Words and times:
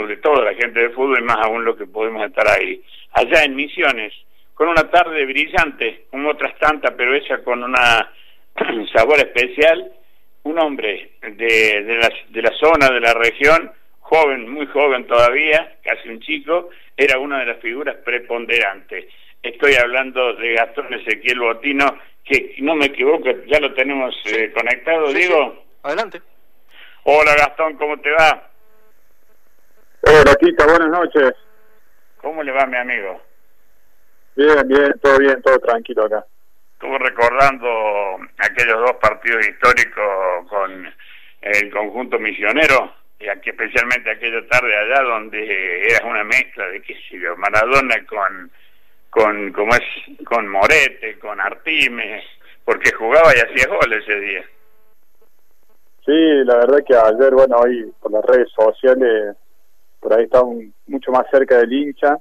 de 0.00 0.16
toda 0.16 0.44
la 0.44 0.54
gente 0.54 0.80
de 0.80 0.90
fútbol 0.90 1.20
y 1.20 1.24
más 1.24 1.38
aún 1.44 1.64
lo 1.64 1.76
que 1.76 1.86
podemos 1.86 2.24
estar 2.26 2.48
ahí. 2.48 2.82
Allá 3.12 3.44
en 3.44 3.54
Misiones, 3.54 4.12
con 4.54 4.68
una 4.68 4.90
tarde 4.90 5.24
brillante, 5.26 6.06
como 6.10 6.30
otras 6.30 6.58
tantas, 6.58 6.92
pero 6.96 7.14
esa 7.14 7.42
con 7.42 7.62
un 7.62 7.74
sabor 8.92 9.18
especial, 9.18 9.92
un 10.44 10.58
hombre 10.58 11.12
de, 11.20 11.82
de, 11.82 11.96
la, 11.98 12.10
de 12.30 12.42
la 12.42 12.52
zona, 12.58 12.88
de 12.88 13.00
la 13.00 13.14
región, 13.14 13.70
joven, 14.00 14.48
muy 14.48 14.66
joven 14.66 15.06
todavía, 15.06 15.76
casi 15.82 16.08
un 16.08 16.20
chico, 16.20 16.70
era 16.96 17.18
una 17.18 17.40
de 17.40 17.46
las 17.46 17.58
figuras 17.60 17.96
preponderantes. 18.04 19.06
Estoy 19.42 19.74
hablando 19.74 20.34
de 20.34 20.54
Gastón 20.54 20.92
Ezequiel 20.94 21.40
Botino, 21.40 21.98
que 22.24 22.54
no 22.58 22.74
me 22.74 22.86
equivoco, 22.86 23.28
ya 23.46 23.58
lo 23.60 23.74
tenemos 23.74 24.14
eh, 24.26 24.52
conectado, 24.52 25.12
digo. 25.12 25.64
Adelante. 25.82 26.20
Hola 27.04 27.34
Gastón, 27.34 27.76
¿cómo 27.76 27.98
te 27.98 28.10
va? 28.10 28.51
Hola 30.04 30.34
Tita, 30.34 30.66
buenas 30.66 30.88
noches. 30.88 31.32
¿Cómo 32.16 32.42
le 32.42 32.50
va 32.50 32.66
mi 32.66 32.76
amigo? 32.76 33.20
Bien, 34.34 34.66
bien, 34.66 34.98
todo 35.00 35.16
bien, 35.18 35.40
todo 35.42 35.58
tranquilo 35.60 36.06
acá. 36.06 36.26
Estuvo 36.72 36.98
recordando 36.98 37.68
aquellos 38.38 38.80
dos 38.80 38.96
partidos 39.00 39.46
históricos 39.46 40.48
con 40.48 40.92
el 41.42 41.70
conjunto 41.70 42.18
misionero 42.18 42.92
y 43.20 43.28
aquí 43.28 43.50
especialmente 43.50 44.10
aquella 44.10 44.44
tarde 44.48 44.76
allá 44.76 45.02
donde 45.02 45.88
era 45.88 46.04
una 46.04 46.24
mezcla 46.24 46.66
de 46.66 46.82
qué 46.82 46.94
sé 46.94 47.20
yo, 47.20 47.36
Maradona 47.36 48.04
con 48.06 48.50
con 49.08 49.52
como 49.52 49.72
es 49.72 50.24
con 50.24 50.48
Morete, 50.48 51.16
con 51.20 51.40
Artime, 51.40 52.24
porque 52.64 52.90
jugaba 52.92 53.30
y 53.36 53.38
hacía 53.38 53.68
goles 53.68 54.02
ese 54.02 54.18
día. 54.18 54.44
Sí, 56.04 56.44
la 56.44 56.56
verdad 56.56 56.78
que 56.84 56.96
ayer, 56.96 57.32
bueno, 57.32 57.56
hoy 57.58 57.92
por 58.00 58.10
las 58.10 58.24
redes 58.24 58.50
sociales, 58.50 59.36
por 60.02 60.12
ahí 60.12 60.24
estaba 60.24 60.44
mucho 60.86 61.12
más 61.12 61.24
cerca 61.30 61.58
del 61.58 61.72
hincha 61.72 62.18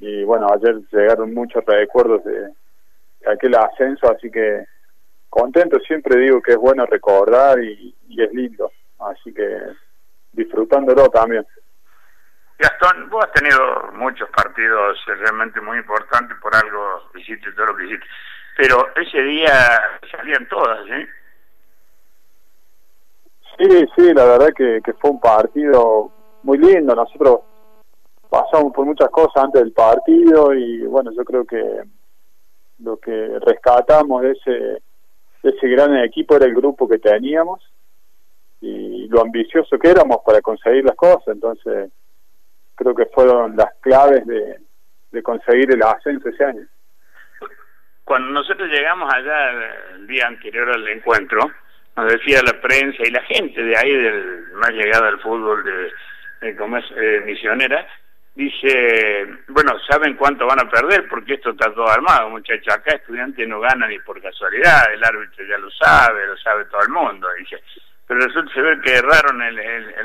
y 0.00 0.24
bueno, 0.24 0.48
ayer 0.52 0.80
llegaron 0.90 1.34
muchos 1.34 1.62
recuerdos 1.64 2.24
de, 2.24 2.50
aquel 3.30 3.54
ascenso, 3.54 4.10
así 4.10 4.30
que 4.30 4.64
contento, 5.30 5.78
siempre 5.80 6.18
digo 6.18 6.42
que 6.42 6.52
es 6.52 6.58
bueno 6.58 6.84
recordar 6.86 7.62
y, 7.62 7.94
y 8.08 8.22
es 8.22 8.32
lindo, 8.32 8.70
así 8.98 9.32
que 9.32 9.60
disfrutándolo 10.32 11.08
también. 11.08 11.46
Gastón, 12.58 13.08
vos 13.10 13.24
has 13.24 13.32
tenido 13.32 13.92
muchos 13.92 14.28
partidos 14.30 14.98
realmente 15.06 15.60
muy 15.60 15.78
importantes, 15.78 16.36
por 16.40 16.54
algo 16.54 17.10
hiciste 17.14 17.52
todo 17.52 17.66
lo 17.66 17.76
que 17.76 17.84
hiciste, 17.84 18.06
pero 18.56 18.88
ese 18.96 19.22
día 19.22 19.52
salían 20.10 20.46
todas, 20.48 20.86
¿eh? 20.90 21.08
Sí, 23.58 23.86
sí, 23.96 24.12
la 24.14 24.24
verdad 24.24 24.48
que, 24.56 24.80
que 24.84 24.92
fue 24.94 25.10
un 25.10 25.20
partido 25.20 26.12
muy 26.44 26.58
lindo. 26.58 26.94
Nosotros 26.94 27.40
pasamos 28.30 28.72
por 28.72 28.86
muchas 28.86 29.08
cosas 29.10 29.44
antes 29.44 29.62
del 29.62 29.72
partido 29.72 30.54
y 30.54 30.82
bueno, 30.86 31.10
yo 31.12 31.24
creo 31.24 31.44
que 31.44 31.82
lo 32.80 32.96
que 32.98 33.38
rescatamos 33.40 34.22
de 34.22 34.32
ese, 34.32 34.50
de 35.42 35.50
ese 35.50 35.68
gran 35.68 35.96
equipo 35.98 36.36
era 36.36 36.46
el 36.46 36.54
grupo 36.54 36.88
que 36.88 36.98
teníamos 36.98 37.60
y 38.60 39.08
lo 39.08 39.22
ambicioso 39.22 39.78
que 39.78 39.90
éramos 39.90 40.18
para 40.24 40.40
conseguir 40.40 40.84
las 40.84 40.96
cosas. 40.96 41.28
Entonces, 41.28 41.90
creo 42.74 42.94
que 42.94 43.06
fueron 43.06 43.56
las 43.56 43.72
claves 43.80 44.26
de, 44.26 44.60
de 45.12 45.22
conseguir 45.22 45.72
el 45.72 45.82
ascenso 45.82 46.28
ese 46.28 46.44
año. 46.44 46.66
Cuando 48.04 48.32
nosotros 48.32 48.68
llegamos 48.68 49.10
allá 49.12 49.50
el 49.94 50.06
día 50.06 50.26
anterior 50.26 50.68
al 50.70 50.86
encuentro, 50.88 51.50
nos 51.96 52.12
decía 52.12 52.40
la 52.42 52.60
prensa 52.60 53.02
y 53.02 53.10
la 53.10 53.22
gente 53.22 53.62
de 53.62 53.76
ahí, 53.76 53.96
del 53.96 54.48
más 54.54 54.70
llegada 54.70 55.08
al 55.08 55.20
fútbol 55.20 55.64
de, 55.64 55.90
como 56.56 56.76
es 56.76 56.84
eh, 56.96 57.22
misionera, 57.24 57.86
dice, 58.34 59.26
bueno, 59.48 59.72
¿saben 59.88 60.16
cuánto 60.16 60.46
van 60.46 60.60
a 60.60 60.70
perder? 60.70 61.08
Porque 61.08 61.34
esto 61.34 61.50
está 61.50 61.72
todo 61.72 61.88
armado, 61.88 62.30
muchachos. 62.30 62.74
Acá 62.74 62.96
estudiantes 62.96 63.48
no 63.48 63.60
ganan 63.60 63.88
ni 63.88 63.98
por 64.00 64.20
casualidad, 64.20 64.92
el 64.92 65.02
árbitro 65.02 65.44
ya 65.46 65.58
lo 65.58 65.70
sabe, 65.70 66.26
lo 66.26 66.36
sabe 66.38 66.64
todo 66.66 66.82
el 66.82 66.90
mundo. 66.90 67.28
Dice, 67.38 67.62
pero 68.06 68.20
resulta 68.20 68.52
se 68.52 68.80
que 68.82 68.96
erraron 68.96 69.40
el, 69.42 69.58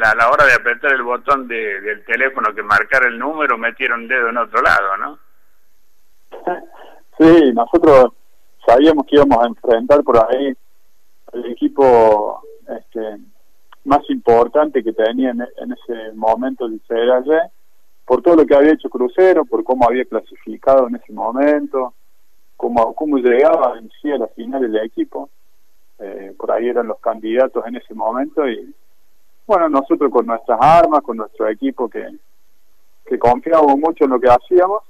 a 0.04 0.16
la 0.16 0.30
hora 0.30 0.46
de 0.46 0.54
apretar 0.54 0.94
el 0.94 1.04
botón 1.04 1.48
de, 1.48 1.82
del 1.82 2.06
teléfono 2.06 2.54
que 2.56 2.64
marcar 2.64 3.06
el 3.06 3.20
número, 3.20 3.58
metieron 3.58 4.08
dedo 4.08 4.30
en 4.30 4.38
otro 4.38 4.62
lado, 4.62 4.98
¿no? 4.98 5.20
Sí, 7.18 7.52
nosotros 7.54 8.14
sabíamos 8.66 9.06
que 9.06 9.16
íbamos 9.16 9.44
a 9.44 9.48
enfrentar 9.48 10.02
por 10.04 10.18
ahí 10.18 10.54
el 11.34 11.46
equipo 11.52 12.42
este, 12.68 13.18
más 13.90 14.08
importante 14.10 14.84
que 14.84 14.94
tenía 14.94 15.32
en, 15.32 15.42
ese 15.42 16.14
momento 16.14 16.68
el 16.68 16.80
Federal 16.82 17.26
por 18.06 18.22
todo 18.22 18.38
lo 18.38 18.46
que 18.46 18.56
había 18.56 18.74
hecho 18.74 18.90
Crucero, 18.90 19.46
por 19.46 19.64
cómo 19.64 19.88
había 19.88 20.06
clasificado 20.06 20.88
en 20.88 20.96
ese 20.96 21.12
momento, 21.12 21.94
cómo, 22.56 22.94
cómo 22.94 23.18
llegaba 23.18 23.78
en 23.80 23.90
sí 24.00 24.12
a 24.12 24.20
la 24.20 24.28
final 24.28 24.62
del 24.62 24.78
equipo. 24.86 25.30
Eh, 25.98 26.34
por 26.38 26.52
ahí 26.52 26.68
eran 26.68 26.88
los 26.88 27.00
candidatos 27.00 27.66
en 27.66 27.76
ese 27.76 27.94
momento 27.94 28.48
y 28.48 28.74
bueno, 29.46 29.68
nosotros 29.68 30.12
con 30.12 30.28
nuestras 30.28 30.60
armas, 30.62 31.02
con 31.02 31.18
nuestro 31.18 31.50
equipo 31.50 31.90
que, 31.90 32.08
que 33.06 33.18
confiábamos 33.18 33.78
mucho 33.80 34.06
en 34.06 34.12
lo 34.12 34.20
que 34.20 34.30
hacíamos, 34.30 34.84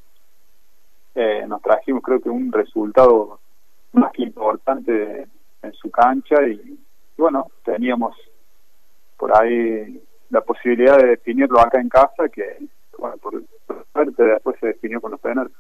eh, 1.16 1.46
nos 1.48 1.62
trajimos 1.62 2.04
creo 2.04 2.20
que 2.20 2.30
un 2.30 2.52
resultado 2.52 3.40
más 3.94 4.12
que 4.12 4.24
importante 4.24 5.28
en 5.62 5.74
su 5.74 5.90
cancha 5.90 6.46
y 6.48 6.78
bueno, 7.18 7.48
teníamos 7.64 8.16
por 9.20 9.38
ahí 9.38 10.02
la 10.30 10.42
posibilidad 10.42 10.98
de 10.98 11.10
definirlo 11.10 11.60
acá 11.60 11.80
en 11.80 11.90
casa 11.90 12.30
que 12.34 12.58
bueno, 12.98 13.18
por 13.18 13.34
suerte 13.94 14.24
después 14.24 14.58
se 14.60 14.68
definió 14.68 15.02
con 15.02 15.12
los 15.12 15.20
penales. 15.20 15.54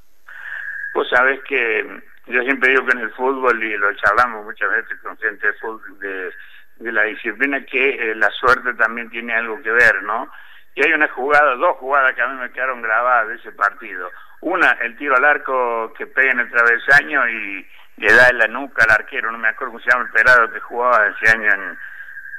Pues 0.93 1.07
sabes 1.09 1.39
que 1.47 2.01
yo 2.27 2.41
siempre 2.43 2.69
digo 2.69 2.85
que 2.85 2.91
en 2.91 3.03
el 3.03 3.11
fútbol, 3.11 3.63
y 3.63 3.77
lo 3.77 3.93
charlamos 3.95 4.45
muchas 4.45 4.69
veces 4.69 4.99
con 5.01 5.17
gente 5.17 5.47
de 5.47 5.53
fútbol, 5.53 5.99
de, 5.99 6.91
la 6.91 7.03
disciplina, 7.03 7.63
que 7.65 7.89
eh, 7.89 8.15
la 8.15 8.29
suerte 8.31 8.73
también 8.75 9.09
tiene 9.09 9.33
algo 9.33 9.61
que 9.61 9.71
ver, 9.71 10.01
¿no? 10.03 10.29
Y 10.75 10.83
hay 10.83 10.93
una 10.93 11.07
jugada, 11.09 11.55
dos 11.55 11.77
jugadas 11.77 12.13
que 12.13 12.21
a 12.21 12.27
mí 12.27 12.39
me 12.39 12.51
quedaron 12.51 12.81
grabadas 12.81 13.27
de 13.27 13.35
ese 13.35 13.51
partido. 13.51 14.09
Una, 14.41 14.71
el 14.81 14.95
tiro 14.97 15.15
al 15.15 15.25
arco 15.25 15.93
que 15.97 16.07
pega 16.07 16.31
en 16.31 16.39
el 16.39 16.49
travesaño 16.49 17.27
y 17.27 17.67
le 17.97 18.13
da 18.13 18.29
en 18.29 18.37
la 18.37 18.47
nuca 18.47 18.85
al 18.85 18.91
arquero, 18.91 19.31
no 19.31 19.37
me 19.37 19.49
acuerdo 19.49 19.73
cómo 19.73 19.83
se 19.83 19.91
llama 19.91 20.05
el 20.05 20.11
pelado 20.11 20.51
que 20.51 20.59
jugaba 20.61 21.07
ese 21.07 21.35
año 21.35 21.51
en, 21.51 21.77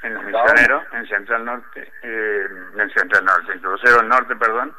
en 0.03 0.13
los 0.13 0.23
misioneros, 0.23 0.83
en 0.93 1.07
Central 1.07 1.45
Norte, 1.45 1.91
eh, 2.03 2.45
en 2.77 2.89
Central 2.91 3.25
Norte, 3.25 3.53
en 3.53 3.59
Crucero 3.59 4.01
Norte, 4.03 4.35
perdón, 4.35 4.75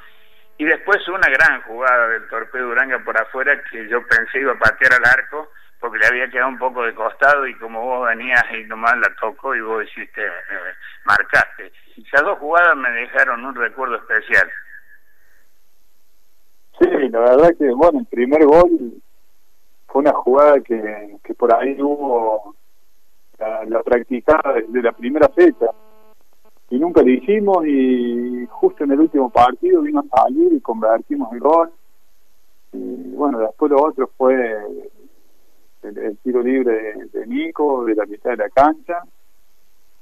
y 0.59 0.65
después 0.65 1.07
una 1.09 1.29
gran 1.29 1.63
jugada 1.63 2.09
del 2.09 2.29
Torpedo 2.29 2.69
Uranga 2.69 2.99
por 3.05 3.21
afuera 3.21 3.61
que 3.71 3.89
yo 3.89 4.07
pensé 4.07 4.41
iba 4.41 4.53
a 4.53 4.59
patear 4.59 4.95
al 4.95 5.05
arco 5.05 5.51
porque 5.81 5.99
le 5.99 6.07
había 6.07 6.31
quedado 6.31 6.49
un 6.49 6.59
poco 6.59 6.85
de 6.85 6.95
costado 6.95 7.45
y 7.47 7.59
como 7.59 7.83
vos 7.83 8.07
venías 8.07 8.45
y 8.53 8.63
nomás 8.65 8.97
la 8.99 9.13
tocó 9.21 9.55
y 9.57 9.61
vos 9.61 9.85
hiciste, 9.85 10.25
eh, 10.25 10.75
marcaste. 11.05 11.73
Esas 11.97 12.23
dos 12.23 12.39
jugadas 12.39 12.77
me 12.77 12.91
dejaron 12.91 13.45
un 13.45 13.55
recuerdo 13.55 13.97
especial. 13.97 14.49
Sí, 16.79 16.87
la 17.09 17.19
verdad 17.19 17.51
que, 17.59 17.69
bueno, 17.71 17.99
el 17.99 18.07
primer 18.07 18.45
gol 18.45 18.71
fue 19.89 20.03
una 20.03 20.13
jugada 20.13 20.61
que, 20.61 21.17
que 21.25 21.35
por 21.35 21.53
ahí 21.53 21.77
hubo 21.81 22.55
la, 23.43 23.65
la 23.65 23.83
practicada 23.83 24.55
desde 24.55 24.83
la 24.83 24.93
primera 24.93 25.29
fecha. 25.29 25.67
Y 26.71 26.79
nunca 26.79 27.03
lo 27.03 27.11
hicimos 27.11 27.67
y 27.67 28.47
justo 28.47 28.85
en 28.85 28.93
el 28.93 29.01
último 29.01 29.31
partido 29.31 29.83
vino 29.83 30.01
a 30.01 30.23
salir 30.23 30.53
y 30.53 30.61
convertimos 30.61 31.33
el 31.33 31.41
gol. 31.41 31.71
Y 32.73 33.15
bueno 33.15 33.41
después 33.41 33.71
lo 33.71 33.83
otro 33.83 34.11
fue 34.17 34.57
el, 35.83 36.19
tiro 36.23 36.43
libre 36.43 36.95
de, 37.13 37.27
Nico 37.27 37.85
de 37.85 37.95
la 37.95 38.07
mitad 38.07 38.31
de 38.31 38.37
la 38.37 38.49
cancha. 38.49 39.03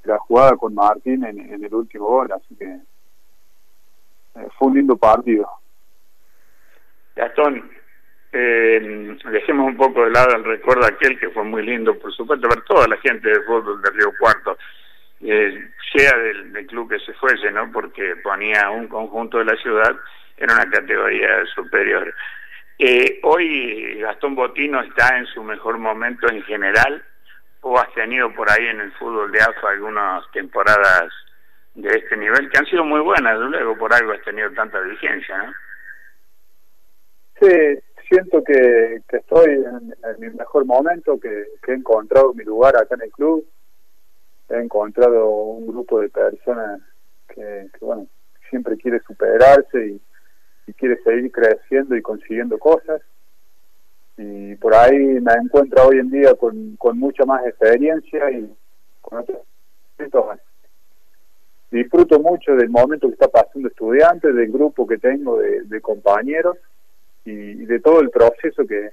La 0.05 0.19
jugada 0.19 0.57
con 0.57 0.75
Martín 0.75 1.25
en, 1.25 1.65
el 1.65 1.75
último 1.75 2.07
gol 2.07 2.33
así 2.33 2.55
que 2.55 2.65
eh, 2.67 4.49
fue 4.57 4.69
un 4.69 4.75
lindo 4.75 4.97
partido. 4.97 5.49
Gastón 7.17 7.80
eh, 8.33 9.17
dejemos 9.31 9.67
un 9.67 9.77
poco 9.77 10.05
de 10.05 10.11
lado 10.11 10.37
el 10.37 10.45
recuerdo 10.45 10.87
aquel 10.87 11.19
que 11.19 11.31
fue 11.31 11.43
muy 11.43 11.65
lindo 11.65 11.99
por 11.99 12.13
supuesto 12.13 12.49
ver 12.49 12.63
toda 12.63 12.87
la 12.87 12.97
gente 12.99 13.29
de 13.29 13.43
fútbol 13.43 13.83
de 13.83 13.91
Río 13.91 14.13
Cuarto 14.19 14.57
eh, 15.23 15.71
sea 15.93 16.17
del, 16.17 16.67
club 16.67 16.91
que 16.91 16.99
se 17.01 17.13
fuese, 17.15 17.51
¿no? 17.51 17.71
Porque 17.73 18.17
ponía 18.23 18.71
un 18.71 18.89
conjunto 18.89 19.39
de 19.39 19.45
la 19.45 19.57
ciudad 19.57 19.95
en 20.37 20.51
una 20.51 20.69
categoría 20.71 21.45
superior. 21.55 22.15
Eh, 22.79 23.21
hoy 23.23 23.99
Gastón 24.01 24.35
Botino 24.35 24.81
está 24.81 25.19
en 25.19 25.27
su 25.27 25.43
mejor 25.43 25.79
momento 25.79 26.31
en 26.31 26.43
general, 26.45 27.05
o 27.61 27.79
has 27.79 27.93
tenido 27.93 28.33
por 28.35 28.51
ahí 28.51 28.67
en 28.67 28.81
el 28.81 28.93
fútbol 28.93 29.31
de 29.33 29.41
AFA 29.43 29.71
algunas 29.71 30.25
temporadas 30.33 31.13
de 31.75 31.91
este 31.91 32.17
nivel 32.17 32.49
que 32.49 32.59
han 32.59 32.67
sido 32.67 32.85
muy 32.85 33.01
buenas, 33.01 33.39
luego 33.39 33.77
por 33.77 33.93
algo 33.93 34.13
has 34.13 34.23
tenido 34.23 34.51
tanta 34.53 34.81
vigencia, 34.81 35.37
¿no? 35.37 35.53
Sí, 37.41 37.79
siento 38.11 38.43
que, 38.45 39.01
estoy 39.09 39.55
en, 39.55 39.95
mi 40.19 40.29
mejor 40.31 40.67
momento, 40.67 41.19
que 41.19 41.47
he 41.69 41.73
encontrado 41.73 42.35
mi 42.35 42.45
lugar 42.45 42.77
acá 42.77 42.97
en 42.97 43.03
el 43.03 43.11
club. 43.11 43.47
He 44.49 44.61
encontrado 44.61 45.29
un 45.29 45.67
grupo 45.67 46.01
de 46.01 46.09
personas 46.09 46.83
que, 47.29 47.69
bueno, 47.81 48.07
siempre 48.51 48.77
quiere 48.77 49.01
superarse 49.01 49.87
y, 49.87 50.01
quiere 50.75 51.03
seguir 51.03 51.33
creciendo 51.33 51.97
y 51.97 52.03
consiguiendo 52.03 52.57
cosas. 52.59 53.03
Y 54.17 54.55
por 54.57 54.73
ahí 54.73 54.97
me 54.97 55.33
encuentro 55.33 55.89
hoy 55.89 55.99
en 55.99 56.11
día 56.11 56.35
con, 56.37 56.77
con 56.77 56.97
mucha 56.97 57.25
más 57.25 57.45
experiencia 57.45 58.31
y 58.31 58.55
con 59.01 59.19
otros 59.19 59.41
disfruto 61.71 62.21
mucho 62.21 62.55
del 62.55 62.69
momento 62.69 63.09
que 63.09 63.15
está 63.15 63.29
pasando 63.29 63.69
estudiante, 63.69 64.33
del 64.33 64.51
grupo 64.51 64.87
que 64.87 64.99
tengo 64.99 65.39
de, 65.39 65.81
compañeros 65.81 66.57
y, 67.25 67.67
de 67.67 67.81
todo 67.81 68.01
el 68.01 68.11
proceso 68.11 68.67
que, 68.67 68.91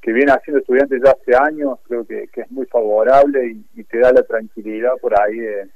que 0.00 0.12
viene 0.12 0.32
haciendo 0.32 0.60
estudiantes 0.60 1.00
ya 1.04 1.12
hace 1.12 1.36
años, 1.36 1.78
creo 1.84 2.06
que, 2.06 2.28
es 2.32 2.50
muy 2.50 2.66
favorable 2.66 3.56
y, 3.74 3.84
te 3.84 3.98
da 3.98 4.12
la 4.12 4.22
tranquilidad 4.22 4.92
por 5.00 5.20
ahí 5.20 5.36
de, 5.36 5.68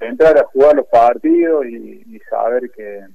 entrar 0.00 0.38
a 0.38 0.44
jugar 0.44 0.76
los 0.76 0.86
partidos 0.86 1.66
y, 1.66 2.18
saber 2.28 2.70
que, 2.70 3.06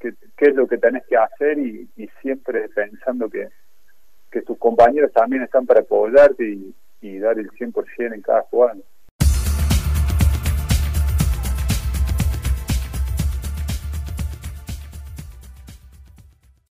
qué 0.00 0.46
es 0.46 0.54
lo 0.54 0.66
que 0.66 0.78
tenés 0.78 1.04
que 1.06 1.16
hacer 1.16 1.58
y, 1.58 1.88
siempre 2.20 2.68
pensando 2.68 3.28
que, 3.28 3.48
que 4.30 4.42
tus 4.42 4.58
compañeros 4.58 5.12
también 5.12 5.42
están 5.42 5.66
para 5.66 5.80
apoyarte 5.80 6.44
y, 6.44 6.74
dar 7.18 7.38
el 7.38 7.50
100% 7.50 8.14
en 8.14 8.22
cada 8.22 8.40
jugada. 8.42 8.76